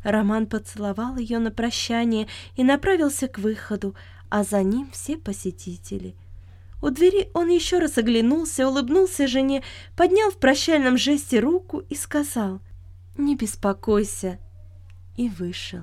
Роман 0.04 0.48
поцеловал 0.48 1.18
ее 1.18 1.38
на 1.38 1.52
прощание 1.52 2.28
и 2.56 2.64
направился 2.64 3.28
к 3.28 3.38
выходу, 3.38 3.96
а 4.30 4.44
за 4.44 4.64
ним 4.64 4.90
все 4.92 5.18
посетители. 5.18 6.16
У 6.82 6.90
двери 6.90 7.30
он 7.36 7.50
еще 7.50 7.78
раз 7.78 8.00
оглянулся, 8.00 8.68
улыбнулся 8.68 9.28
жене, 9.28 9.62
поднял 9.96 10.32
в 10.32 10.38
прощальном 10.38 10.98
жесте 10.98 11.40
руку 11.40 11.84
и 11.90 11.96
сказал 11.96 12.60
«Не 13.18 13.36
беспокойся» 13.36 14.40
и 15.16 15.30
вышел. 15.30 15.82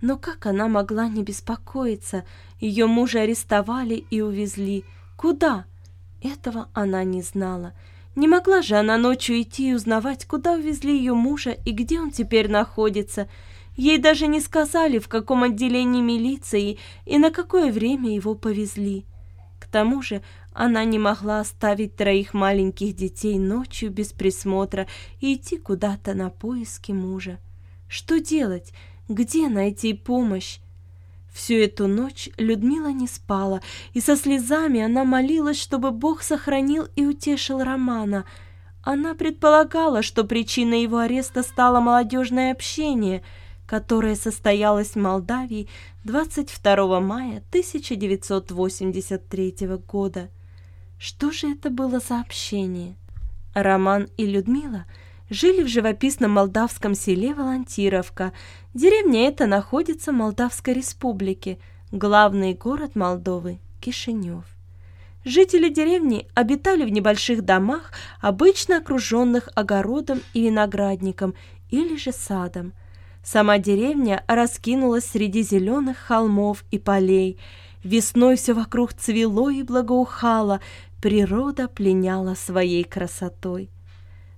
Но 0.00 0.16
как 0.16 0.46
она 0.46 0.68
могла 0.68 1.08
не 1.08 1.24
беспокоиться? 1.24 2.24
Ее 2.60 2.86
мужа 2.86 3.22
арестовали 3.22 3.94
и 3.94 4.20
увезли. 4.20 4.84
Куда? 5.16 5.64
Этого 6.22 6.68
она 6.74 7.02
не 7.02 7.22
знала. 7.22 7.72
Не 8.16 8.28
могла 8.28 8.62
же 8.62 8.76
она 8.76 8.96
ночью 8.96 9.42
идти 9.42 9.70
и 9.70 9.74
узнавать, 9.74 10.24
куда 10.24 10.54
увезли 10.54 10.96
ее 10.96 11.12
мужа 11.12 11.50
и 11.50 11.70
где 11.70 12.00
он 12.00 12.10
теперь 12.10 12.50
находится. 12.50 13.28
Ей 13.76 13.98
даже 13.98 14.26
не 14.26 14.40
сказали, 14.40 14.98
в 14.98 15.06
каком 15.06 15.42
отделении 15.42 16.00
милиции 16.00 16.78
и 17.04 17.18
на 17.18 17.30
какое 17.30 17.70
время 17.70 18.14
его 18.14 18.34
повезли. 18.34 19.04
К 19.60 19.66
тому 19.66 20.00
же 20.00 20.22
она 20.54 20.84
не 20.84 20.98
могла 20.98 21.40
оставить 21.40 21.96
троих 21.96 22.32
маленьких 22.32 22.96
детей 22.96 23.38
ночью 23.38 23.90
без 23.90 24.14
присмотра 24.14 24.86
и 25.20 25.34
идти 25.34 25.58
куда-то 25.58 26.14
на 26.14 26.30
поиски 26.30 26.92
мужа. 26.92 27.38
Что 27.86 28.18
делать? 28.18 28.72
Где 29.10 29.48
найти 29.50 29.92
помощь? 29.92 30.58
Всю 31.36 31.54
эту 31.56 31.86
ночь 31.86 32.30
Людмила 32.38 32.88
не 32.88 33.06
спала, 33.06 33.60
и 33.92 34.00
со 34.00 34.16
слезами 34.16 34.80
она 34.80 35.04
молилась, 35.04 35.60
чтобы 35.60 35.90
Бог 35.90 36.22
сохранил 36.22 36.88
и 36.96 37.04
утешил 37.04 37.62
Романа. 37.62 38.24
Она 38.82 39.14
предполагала, 39.14 40.00
что 40.00 40.24
причиной 40.24 40.80
его 40.80 40.96
ареста 40.96 41.42
стало 41.42 41.80
молодежное 41.80 42.52
общение— 42.52 43.22
которое 43.66 44.14
состоялось 44.14 44.90
в 44.90 44.96
Молдавии 44.96 45.66
22 46.04 47.00
мая 47.00 47.42
1983 47.50 49.56
года. 49.88 50.28
Что 50.98 51.32
же 51.32 51.50
это 51.50 51.68
было 51.68 51.98
за 51.98 52.20
общение? 52.20 52.94
Роман 53.54 54.08
и 54.16 54.24
Людмила 54.24 54.84
жили 55.30 55.62
в 55.62 55.68
живописном 55.68 56.32
молдавском 56.32 56.94
селе 56.94 57.34
Волонтировка. 57.34 58.32
Деревня 58.74 59.28
эта 59.28 59.46
находится 59.46 60.12
в 60.12 60.16
Молдавской 60.16 60.74
республике, 60.74 61.58
главный 61.92 62.54
город 62.54 62.96
Молдовы– 62.96 63.58
Кишинев. 63.80 64.44
Жители 65.24 65.68
деревни 65.68 66.28
обитали 66.34 66.84
в 66.84 66.90
небольших 66.90 67.44
домах, 67.44 67.92
обычно 68.20 68.78
окруженных 68.78 69.48
огородом 69.54 70.20
и 70.34 70.42
виноградником 70.42 71.34
или 71.70 71.96
же 71.96 72.12
садом– 72.12 72.72
Сама 73.26 73.58
деревня 73.58 74.22
раскинулась 74.28 75.04
среди 75.04 75.42
зеленых 75.42 75.98
холмов 75.98 76.64
и 76.70 76.78
полей. 76.78 77.40
Весной 77.82 78.36
все 78.36 78.54
вокруг 78.54 78.92
цвело 78.92 79.50
и 79.50 79.64
благоухало, 79.64 80.60
природа 81.02 81.66
пленяла 81.66 82.34
своей 82.34 82.84
красотой. 82.84 83.68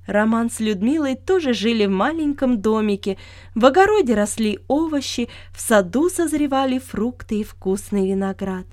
Роман 0.09 0.51
с 0.51 0.59
Людмилой 0.59 1.15
тоже 1.15 1.53
жили 1.53 1.87
в 1.87 1.91
маленьком 1.91 2.61
домике, 2.61 3.17
в 3.55 3.65
огороде 3.65 4.15
росли 4.15 4.59
овощи, 4.67 5.29
в 5.53 5.61
саду 5.61 6.09
созревали 6.11 6.79
фрукты 6.79 7.41
и 7.41 7.45
вкусный 7.45 8.09
виноград. 8.09 8.67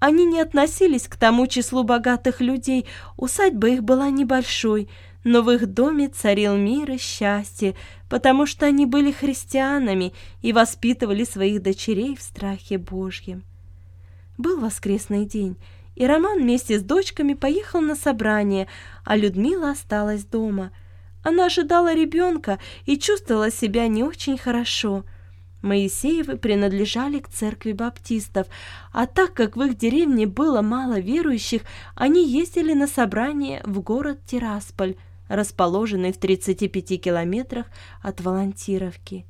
Они 0.00 0.24
не 0.24 0.40
относились 0.40 1.06
к 1.06 1.14
тому 1.14 1.46
числу 1.46 1.84
богатых 1.84 2.40
людей, 2.40 2.86
усадьба 3.16 3.68
их 3.68 3.84
была 3.84 4.10
небольшой– 4.10 4.88
но 5.24 5.42
в 5.42 5.50
их 5.50 5.66
доме 5.66 6.08
царил 6.08 6.56
мир 6.56 6.90
и 6.90 6.98
счастье, 6.98 7.74
потому 8.08 8.46
что 8.46 8.66
они 8.66 8.86
были 8.86 9.12
христианами 9.12 10.12
и 10.42 10.52
воспитывали 10.52 11.24
своих 11.24 11.62
дочерей 11.62 12.16
в 12.16 12.22
страхе 12.22 12.78
Божьем. 12.78 13.44
Был 14.38 14.60
воскресный 14.60 15.24
день, 15.24 15.56
и 15.94 16.06
Роман 16.06 16.40
вместе 16.40 16.78
с 16.78 16.82
дочками 16.82 17.34
поехал 17.34 17.80
на 17.80 17.94
собрание, 17.94 18.68
а 19.04 19.16
Людмила 19.16 19.70
осталась 19.70 20.24
дома. 20.24 20.70
Она 21.22 21.46
ожидала 21.46 21.94
ребенка 21.94 22.58
и 22.84 22.98
чувствовала 22.98 23.50
себя 23.50 23.86
не 23.88 24.02
очень 24.02 24.38
хорошо. 24.38 25.04
Моисеевы 25.62 26.36
принадлежали 26.36 27.20
к 27.20 27.28
церкви 27.28 27.72
баптистов, 27.72 28.48
а 28.92 29.06
так 29.06 29.32
как 29.32 29.56
в 29.56 29.62
их 29.62 29.78
деревне 29.78 30.26
было 30.26 30.60
мало 30.60 30.98
верующих, 30.98 31.62
они 31.94 32.28
ездили 32.28 32.72
на 32.72 32.88
собрание 32.88 33.62
в 33.64 33.80
город 33.80 34.18
Тирасполь, 34.26 34.96
расположенный 35.28 36.12
в 36.12 36.18
35 36.18 37.00
километрах 37.00 37.66
от 38.02 38.20
Волонтировки. 38.20 39.24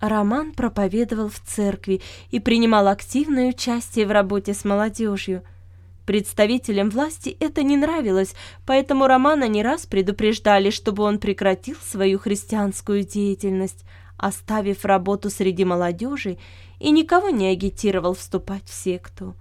Роман 0.00 0.52
проповедовал 0.52 1.28
в 1.28 1.40
церкви 1.40 2.00
и 2.30 2.40
принимал 2.40 2.88
активное 2.88 3.50
участие 3.50 4.06
в 4.06 4.12
работе 4.12 4.54
с 4.54 4.64
молодежью. 4.64 5.42
Представителям 6.10 6.90
власти 6.90 7.36
это 7.38 7.62
не 7.62 7.76
нравилось, 7.76 8.34
поэтому 8.66 9.06
Романа 9.06 9.46
не 9.46 9.62
раз 9.62 9.86
предупреждали, 9.86 10.70
чтобы 10.70 11.04
он 11.04 11.20
прекратил 11.20 11.76
свою 11.76 12.18
христианскую 12.18 13.04
деятельность, 13.04 13.84
оставив 14.16 14.84
работу 14.84 15.30
среди 15.30 15.64
молодежи 15.64 16.36
и 16.80 16.90
никого 16.90 17.30
не 17.30 17.46
агитировал 17.46 18.14
вступать 18.14 18.64
в 18.64 18.74
секту. 18.74 19.36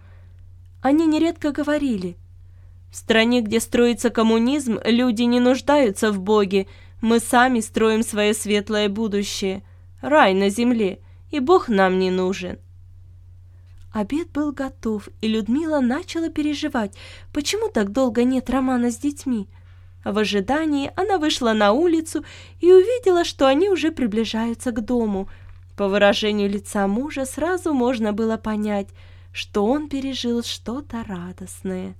Они 0.80 1.08
нередко 1.08 1.52
говорили– 1.52 2.18
В 2.92 2.96
стране, 2.96 3.42
где 3.42 3.60
строится 3.60 4.12
коммунизм, 4.12 4.78
люди 4.86 5.24
не 5.24 5.40
нуждаются 5.40 6.12
в 6.12 6.20
Боге. 6.20 6.68
Мы 7.02 7.20
сами 7.20 7.62
строим 7.62 8.04
свое 8.04 8.36
светлое 8.36 8.90
будущее. 8.90 9.64
Рай 10.02 10.36
на 10.36 10.50
земле, 10.50 11.00
и 11.32 11.40
Бог 11.40 11.68
нам 11.68 11.98
не 11.98 12.12
нужен. 12.12 12.60
Обед 13.92 14.30
был 14.32 14.52
готов, 14.52 15.10
и 15.22 15.28
Людмила 15.28 15.80
начала 15.80 16.30
переживать, 16.30 16.94
почему 17.34 17.70
так 17.70 17.92
долго 17.92 18.24
нет 18.24 18.50
романа 18.50 18.92
с 18.92 18.98
детьми. 18.98 19.48
В 20.06 20.18
ожидании 20.18 20.92
она 20.96 21.18
вышла 21.18 21.54
на 21.54 21.74
улицу 21.74 22.24
и 22.62 22.72
увидела, 22.72 23.24
что 23.26 23.48
они 23.48 23.70
уже 23.70 23.92
приближаются 23.92 24.72
к 24.72 24.86
дому. 24.86 25.28
По 25.76 25.88
выражению 25.88 26.50
лица 26.50 26.88
мужа 26.88 27.26
сразу 27.26 27.74
можно 27.74 28.14
было 28.14 28.38
понять, 28.38 28.90
что 29.34 29.66
он 29.66 29.90
пережил 29.90 30.44
что-то 30.44 31.04
радостное. 31.04 31.96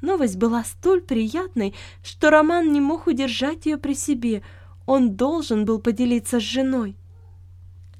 Новость 0.00 0.36
была 0.36 0.64
столь 0.64 1.00
приятной, 1.00 1.74
что 2.02 2.30
Роман 2.30 2.72
не 2.72 2.80
мог 2.80 3.06
удержать 3.06 3.66
ее 3.66 3.76
при 3.76 3.94
себе. 3.94 4.42
Он 4.84 5.14
должен 5.14 5.64
был 5.64 5.78
поделиться 5.78 6.40
с 6.40 6.42
женой. 6.42 6.96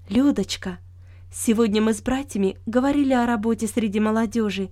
«Людочка, 0.09 0.79
сегодня 1.33 1.81
мы 1.81 1.95
с 1.95 2.03
братьями 2.03 2.59
говорили 2.67 3.13
о 3.13 3.27
работе 3.27 3.67
среди 3.67 4.01
молодежи. 4.01 4.71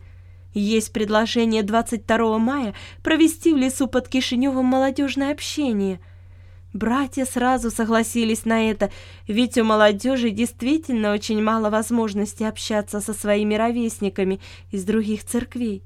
Есть 0.52 0.92
предложение 0.92 1.62
22 1.62 2.38
мая 2.38 2.74
провести 3.02 3.52
в 3.52 3.56
лесу 3.56 3.86
под 3.86 4.08
Кишиневым 4.08 4.66
молодежное 4.66 5.32
общение. 5.32 6.00
Братья 6.72 7.24
сразу 7.24 7.70
согласились 7.70 8.44
на 8.44 8.70
это, 8.70 8.90
ведь 9.26 9.58
у 9.58 9.64
молодежи 9.64 10.30
действительно 10.30 11.12
очень 11.12 11.42
мало 11.42 11.70
возможностей 11.70 12.44
общаться 12.44 13.00
со 13.00 13.12
своими 13.12 13.54
ровесниками 13.54 14.40
из 14.70 14.84
других 14.84 15.24
церквей. 15.24 15.82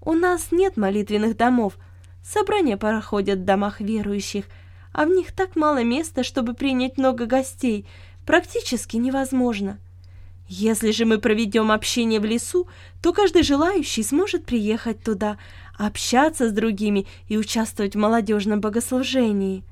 У 0.00 0.12
нас 0.12 0.48
нет 0.50 0.76
молитвенных 0.76 1.36
домов, 1.36 1.78
собрания 2.22 2.76
проходят 2.76 3.40
в 3.40 3.44
домах 3.44 3.80
верующих, 3.80 4.46
а 4.92 5.06
в 5.06 5.08
них 5.08 5.32
так 5.32 5.56
мало 5.56 5.82
места, 5.82 6.22
чтобы 6.22 6.54
принять 6.54 6.98
много 6.98 7.26
гостей, 7.26 7.86
практически 8.26 8.96
невозможно. 8.96 9.78
Если 10.46 10.90
же 10.90 11.06
мы 11.06 11.18
проведем 11.18 11.70
общение 11.70 12.20
в 12.20 12.24
лесу, 12.24 12.68
то 13.02 13.12
каждый 13.12 13.42
желающий 13.42 14.02
сможет 14.02 14.44
приехать 14.44 15.02
туда, 15.02 15.38
общаться 15.76 16.48
с 16.48 16.52
другими 16.52 17.06
и 17.28 17.38
участвовать 17.38 17.94
в 17.94 17.98
молодежном 17.98 18.60
богослужении. 18.60 19.64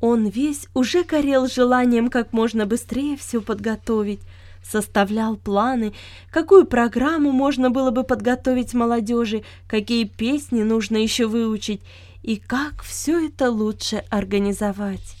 Он 0.00 0.26
весь 0.26 0.68
уже 0.74 1.02
горел 1.02 1.48
желанием 1.48 2.08
как 2.08 2.32
можно 2.32 2.66
быстрее 2.66 3.16
все 3.16 3.40
подготовить, 3.40 4.20
составлял 4.62 5.36
планы, 5.36 5.92
какую 6.30 6.66
программу 6.66 7.32
можно 7.32 7.70
было 7.70 7.90
бы 7.90 8.04
подготовить 8.04 8.74
молодежи, 8.74 9.42
какие 9.66 10.04
песни 10.04 10.62
нужно 10.62 10.98
еще 10.98 11.26
выучить 11.26 11.80
и 12.22 12.36
как 12.36 12.82
все 12.82 13.26
это 13.26 13.50
лучше 13.50 14.04
организовать. 14.10 15.16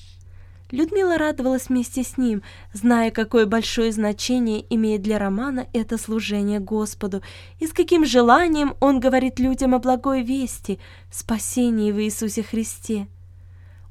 Людмила 0.72 1.16
радовалась 1.16 1.68
вместе 1.68 2.02
с 2.02 2.18
ним, 2.18 2.42
зная, 2.72 3.12
какое 3.12 3.46
большое 3.46 3.92
значение 3.92 4.64
имеет 4.74 5.00
для 5.00 5.18
Романа 5.18 5.68
это 5.72 5.96
служение 5.96 6.58
Господу, 6.58 7.22
и 7.60 7.68
с 7.68 7.72
каким 7.72 8.04
желанием 8.04 8.74
он 8.80 8.98
говорит 8.98 9.38
людям 9.38 9.76
о 9.76 9.78
благой 9.78 10.22
вести, 10.22 10.80
спасении 11.10 11.92
в 11.92 12.02
Иисусе 12.02 12.42
Христе. 12.42 13.06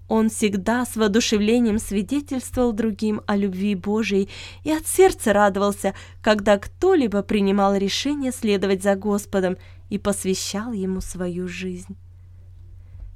Он 0.10 0.30
всегда 0.30 0.86
с 0.86 0.98
воодушевлением 0.98 1.80
свидетельствовал 1.80 2.74
другим 2.74 3.22
о 3.26 3.38
любви 3.38 3.74
Божией 3.74 4.30
и 4.64 4.72
от 4.72 4.86
сердца 4.86 5.32
радовался, 5.32 5.96
когда 6.22 6.58
кто-либо 6.58 7.24
принимал 7.24 7.76
решение 7.76 8.34
следовать 8.34 8.84
за 8.84 8.96
Господом 8.96 9.58
и 9.90 9.98
посвящал 9.98 10.74
ему 10.74 11.00
свою 11.00 11.48
жизнь. 11.48 11.96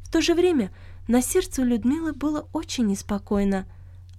В 0.02 0.12
то 0.12 0.22
же 0.22 0.34
время 0.34 0.72
на 1.10 1.24
сердце 1.24 1.64
у 1.64 1.66
Людмилы 1.66 2.14
было 2.14 2.48
очень 2.54 2.86
неспокойно. 2.86 3.66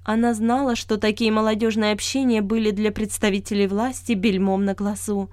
Она 0.02 0.34
знала, 0.34 0.74
что 0.74 0.98
такие 0.98 1.30
молодежные 1.30 1.92
общения 1.92 2.42
были 2.42 2.72
для 2.72 2.90
представителей 2.90 3.68
власти 3.68 4.14
бельмом 4.14 4.64
на 4.64 4.74
глазу. 4.74 5.30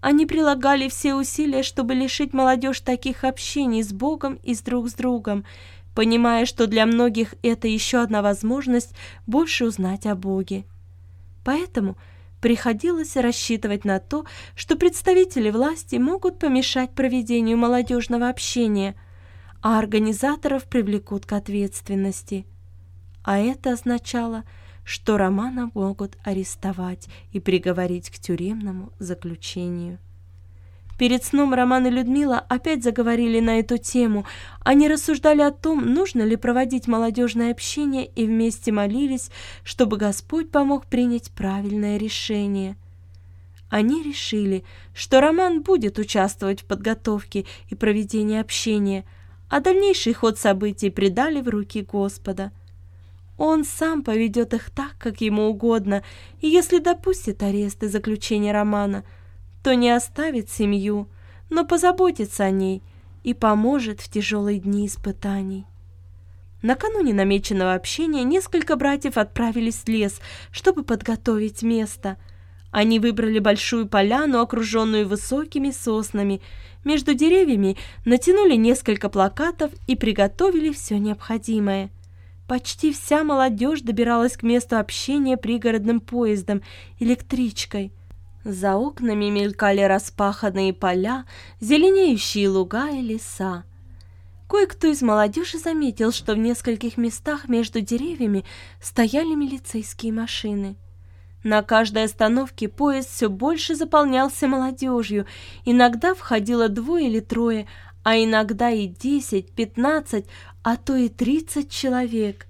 Они 0.00 0.24
прилагали 0.24 0.88
все 0.88 1.16
усилия, 1.16 1.64
чтобы 1.64 1.94
лишить 1.94 2.32
молодежь 2.32 2.80
таких 2.80 3.24
общений 3.24 3.82
с 3.82 3.92
Богом 3.92 4.38
и 4.44 4.54
с 4.54 4.60
друг 4.60 4.88
с 4.88 4.94
другом, 4.94 5.44
понимая, 5.96 6.46
что 6.46 6.68
для 6.68 6.86
многих 6.86 7.34
это 7.42 7.66
еще 7.66 8.00
одна 8.00 8.22
возможность 8.22 8.94
больше 9.26 9.64
узнать 9.64 10.06
о 10.06 10.14
Боге. 10.14 10.64
Поэтому 11.42 11.96
приходилось 12.40 13.16
рассчитывать 13.16 13.84
на 13.84 13.98
то, 13.98 14.26
что 14.54 14.76
представители 14.76 15.50
власти 15.50 15.96
могут 15.96 16.38
помешать 16.38 16.92
проведению 16.92 17.58
молодежного 17.58 18.28
общения– 18.28 18.94
а 19.60 19.78
организаторов 19.78 20.64
привлекут 20.64 21.26
к 21.26 21.32
ответственности. 21.32 22.46
А 23.22 23.38
это 23.38 23.72
означало, 23.72 24.44
что 24.84 25.18
Романа 25.18 25.70
могут 25.74 26.16
арестовать 26.24 27.08
и 27.32 27.40
приговорить 27.40 28.10
к 28.10 28.18
тюремному 28.18 28.92
заключению. 28.98 29.98
Перед 30.96 31.22
сном 31.22 31.54
Роман 31.54 31.86
и 31.86 31.90
Людмила 31.90 32.38
опять 32.38 32.82
заговорили 32.82 33.38
на 33.38 33.60
эту 33.60 33.78
тему. 33.78 34.24
Они 34.60 34.88
рассуждали 34.88 35.42
о 35.42 35.52
том, 35.52 35.92
нужно 35.94 36.22
ли 36.22 36.34
проводить 36.34 36.88
молодежное 36.88 37.52
общение, 37.52 38.04
и 38.04 38.26
вместе 38.26 38.72
молились, 38.72 39.30
чтобы 39.62 39.96
Господь 39.96 40.50
помог 40.50 40.86
принять 40.86 41.30
правильное 41.30 41.98
решение. 41.98 42.76
Они 43.68 44.02
решили, 44.02 44.64
что 44.92 45.20
Роман 45.20 45.62
будет 45.62 45.98
участвовать 45.98 46.62
в 46.62 46.64
подготовке 46.64 47.44
и 47.68 47.74
проведении 47.74 48.40
общения– 48.40 49.04
а 49.48 49.60
дальнейший 49.60 50.12
ход 50.12 50.38
событий 50.38 50.90
предали 50.90 51.40
в 51.40 51.48
руки 51.48 51.82
Господа. 51.82 52.52
Он 53.36 53.64
сам 53.64 54.02
поведет 54.02 54.52
их 54.52 54.70
так, 54.70 54.96
как 54.98 55.20
ему 55.20 55.48
угодно, 55.48 56.02
и 56.40 56.48
если 56.48 56.78
допустит 56.78 57.42
арест 57.42 57.82
и 57.82 57.86
заключение 57.86 58.52
романа, 58.52 59.04
то 59.62 59.74
не 59.74 59.90
оставит 59.90 60.50
семью, 60.50 61.08
но 61.50 61.64
позаботится 61.64 62.44
о 62.44 62.50
ней 62.50 62.82
и 63.22 63.34
поможет 63.34 64.00
в 64.00 64.10
тяжелые 64.10 64.58
дни 64.58 64.86
испытаний. 64.86 65.66
Накануне 66.62 67.14
намеченного 67.14 67.74
общения 67.74 68.24
несколько 68.24 68.74
братьев 68.74 69.16
отправились 69.16 69.76
в 69.84 69.88
лес, 69.88 70.20
чтобы 70.50 70.82
подготовить 70.82 71.62
место. 71.62 72.16
Они 72.72 72.98
выбрали 72.98 73.38
большую 73.38 73.86
поляну, 73.86 74.40
окруженную 74.40 75.06
высокими 75.06 75.70
соснами, 75.70 76.40
между 76.88 77.12
деревьями 77.14 77.76
натянули 78.06 78.54
несколько 78.54 79.10
плакатов 79.10 79.70
и 79.86 79.94
приготовили 79.94 80.72
все 80.72 80.98
необходимое. 80.98 81.90
Почти 82.48 82.94
вся 82.94 83.24
молодежь 83.24 83.82
добиралась 83.82 84.38
к 84.38 84.42
месту 84.42 84.78
общения 84.78 85.36
пригородным 85.36 86.00
поездом, 86.00 86.62
электричкой. 86.98 87.92
За 88.42 88.76
окнами 88.76 89.26
мелькали 89.26 89.82
распаханные 89.82 90.72
поля, 90.72 91.26
зеленеющие 91.60 92.48
луга 92.48 92.88
и 92.88 93.02
леса. 93.02 93.64
Кое-кто 94.48 94.88
из 94.88 95.02
молодежи 95.02 95.58
заметил, 95.58 96.10
что 96.10 96.32
в 96.32 96.38
нескольких 96.38 96.96
местах 96.96 97.48
между 97.48 97.82
деревьями 97.82 98.46
стояли 98.80 99.34
милицейские 99.34 100.14
машины. 100.14 100.76
На 101.44 101.62
каждой 101.62 102.04
остановке 102.04 102.68
поезд 102.68 103.10
все 103.10 103.28
больше 103.28 103.76
заполнялся 103.76 104.48
молодежью. 104.48 105.26
Иногда 105.64 106.14
входило 106.14 106.68
двое 106.68 107.08
или 107.08 107.20
трое, 107.20 107.68
а 108.02 108.16
иногда 108.16 108.70
и 108.70 108.86
десять, 108.86 109.52
пятнадцать, 109.52 110.26
а 110.62 110.76
то 110.76 110.96
и 110.96 111.08
тридцать 111.08 111.70
человек. 111.70 112.46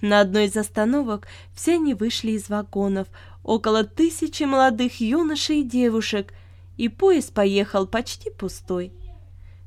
На 0.00 0.20
одной 0.20 0.46
из 0.46 0.56
остановок 0.56 1.26
все 1.54 1.74
они 1.74 1.94
вышли 1.94 2.32
из 2.32 2.48
вагонов, 2.48 3.08
около 3.42 3.84
тысячи 3.84 4.44
молодых 4.44 5.00
юношей 5.00 5.60
и 5.60 5.64
девушек, 5.64 6.32
и 6.76 6.88
поезд 6.88 7.32
поехал 7.32 7.86
почти 7.86 8.30
пустой. 8.30 8.92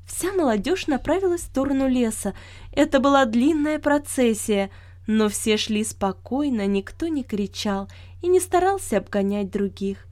Вся 0.05 0.31
молодежь 0.33 0.87
направилась 0.87 1.41
в 1.41 1.45
сторону 1.45 1.87
леса. 1.87 2.33
Это 2.71 2.99
была 2.99 3.25
длинная 3.25 3.79
процессия— 3.79 4.69
но 5.07 5.29
все 5.29 5.57
шли 5.57 5.83
спокойно, 5.83 6.65
никто 6.65 7.07
не 7.07 7.23
кричал 7.23 7.89
и 8.25 8.27
не 8.27 8.39
старался 8.39 8.97
обгонять 8.97 9.51
других. 9.51 10.07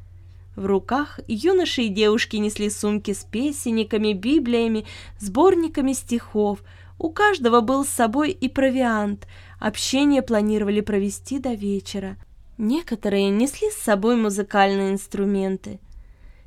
В 0.55 0.67
руках 0.67 1.19
юноши 1.27 1.83
и 1.83 1.89
девушки 1.89 2.35
несли 2.35 2.69
сумки 2.69 3.11
с 3.11 3.23
песенниками, 3.23 4.13
библиями, 4.13 4.85
сборниками 5.19 5.93
стихов. 5.93 6.59
У 6.99 7.09
каждого 7.09 7.61
был 7.61 7.83
с 7.83 7.89
собой 7.89 8.29
и 8.29 8.49
провиант. 8.49 9.27
Общение 9.59 10.21
планировали 10.21 10.81
провести 10.81 11.39
до 11.39 11.53
вечера. 11.53 12.17
Некоторые 12.59 13.31
несли 13.31 13.71
с 13.71 13.77
собой 13.77 14.15
музыкальные 14.15 14.91
инструменты. 14.91 15.79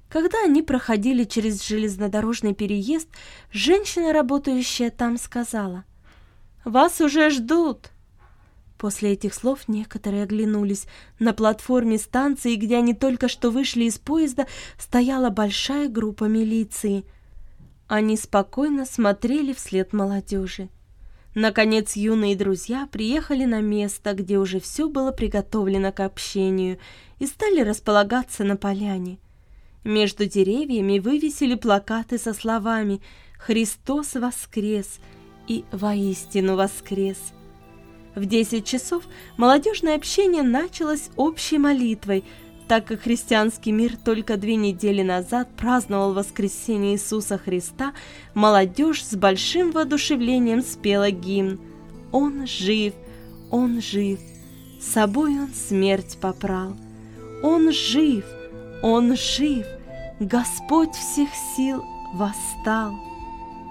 Когда 0.08 0.44
они 0.44 0.62
проходили 0.62 1.24
через 1.24 1.66
железнодорожный 1.66 2.54
переезд, 2.54 3.08
женщина, 3.50 4.12
работающая 4.12 4.90
там, 4.90 5.18
сказала, 5.18 5.82
«Вас 6.64 7.00
уже 7.00 7.28
ждут!» 7.30 7.90
После 8.78 9.12
этих 9.12 9.32
слов 9.32 9.68
некоторые 9.68 10.24
оглянулись. 10.24 10.86
На 11.18 11.32
платформе 11.32 11.98
станции, 11.98 12.56
где 12.56 12.76
они 12.76 12.94
только 12.94 13.28
что 13.28 13.50
вышли 13.50 13.84
из 13.84 13.98
поезда, 13.98 14.46
стояла 14.78 15.30
большая 15.30 15.88
группа 15.88 16.24
милиции. 16.24 17.04
Они 17.86 18.16
спокойно 18.16 18.84
смотрели 18.84 19.52
вслед 19.52 19.92
молодежи. 19.92 20.68
Наконец 21.34 21.96
юные 21.96 22.34
друзья 22.34 22.88
приехали 22.90 23.44
на 23.44 23.60
место, 23.60 24.14
где 24.14 24.38
уже 24.38 24.58
все 24.58 24.88
было 24.88 25.12
приготовлено 25.12 25.92
к 25.92 26.00
общению, 26.00 26.78
и 27.18 27.26
стали 27.26 27.60
располагаться 27.60 28.42
на 28.42 28.56
поляне. 28.56 29.18
Между 29.84 30.26
деревьями 30.26 30.98
вывесили 30.98 31.54
плакаты 31.54 32.18
со 32.18 32.34
словами 32.34 33.00
«Христос 33.38 34.14
воскрес!» 34.14 34.98
и 35.46 35.64
«Воистину 35.70 36.56
воскрес!». 36.56 37.35
В 38.16 38.26
10 38.26 38.66
часов 38.66 39.04
молодежное 39.36 39.94
общение 39.94 40.42
началось 40.42 41.10
общей 41.16 41.58
молитвой– 41.58 42.24
так 42.68 42.86
как 42.86 43.02
христианский 43.02 43.70
мир 43.72 43.96
только 43.96 44.36
две 44.36 44.56
недели 44.56 45.02
назад 45.02 45.48
праздновал 45.56 46.14
воскресение 46.14 46.94
Иисуса 46.94 47.38
Христа, 47.38 47.92
молодежь 48.34 49.04
с 49.04 49.14
большим 49.14 49.70
воодушевлением 49.70 50.62
спела 50.62 51.10
гимн 51.10 51.60
«Он 52.12 52.46
жив, 52.46 52.94
Он 53.50 53.80
жив, 53.80 54.18
с 54.80 54.92
собой 54.92 55.38
Он 55.38 55.50
смерть 55.54 56.18
попрал, 56.20 56.76
Он 57.42 57.72
жив, 57.72 58.24
Он 58.82 59.16
жив, 59.16 59.64
Господь 60.18 60.94
всех 60.94 61.28
сил 61.56 61.84
восстал». 62.14 63.05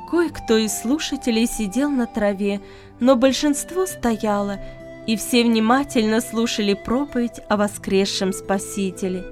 Кое-кто 0.09 0.57
из 0.57 0.77
слушателей 0.81 1.47
сидел 1.47 1.89
на 1.89 2.05
траве, 2.05 2.61
но 2.99 3.15
большинство 3.15 3.85
стояло– 3.85 4.59
и 5.07 5.15
все 5.15 5.43
внимательно 5.43 6.21
слушали 6.21 6.73
проповедь 6.73 7.39
о 7.47 7.57
воскресшем 7.57 8.33
Спасителе. 8.33 9.23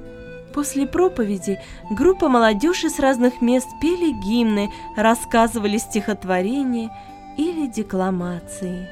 После 0.53 0.85
проповеди 0.85 1.59
группа 1.89 2.29
молодежи 2.29 2.89
с 2.89 2.99
разных 2.99 3.41
мест 3.41 3.67
пели 3.81 4.11
гимны, 4.23 4.71
рассказывали 4.95 5.77
стихотворения 5.77 6.91
или 7.37 7.65
декламации. 7.65 8.87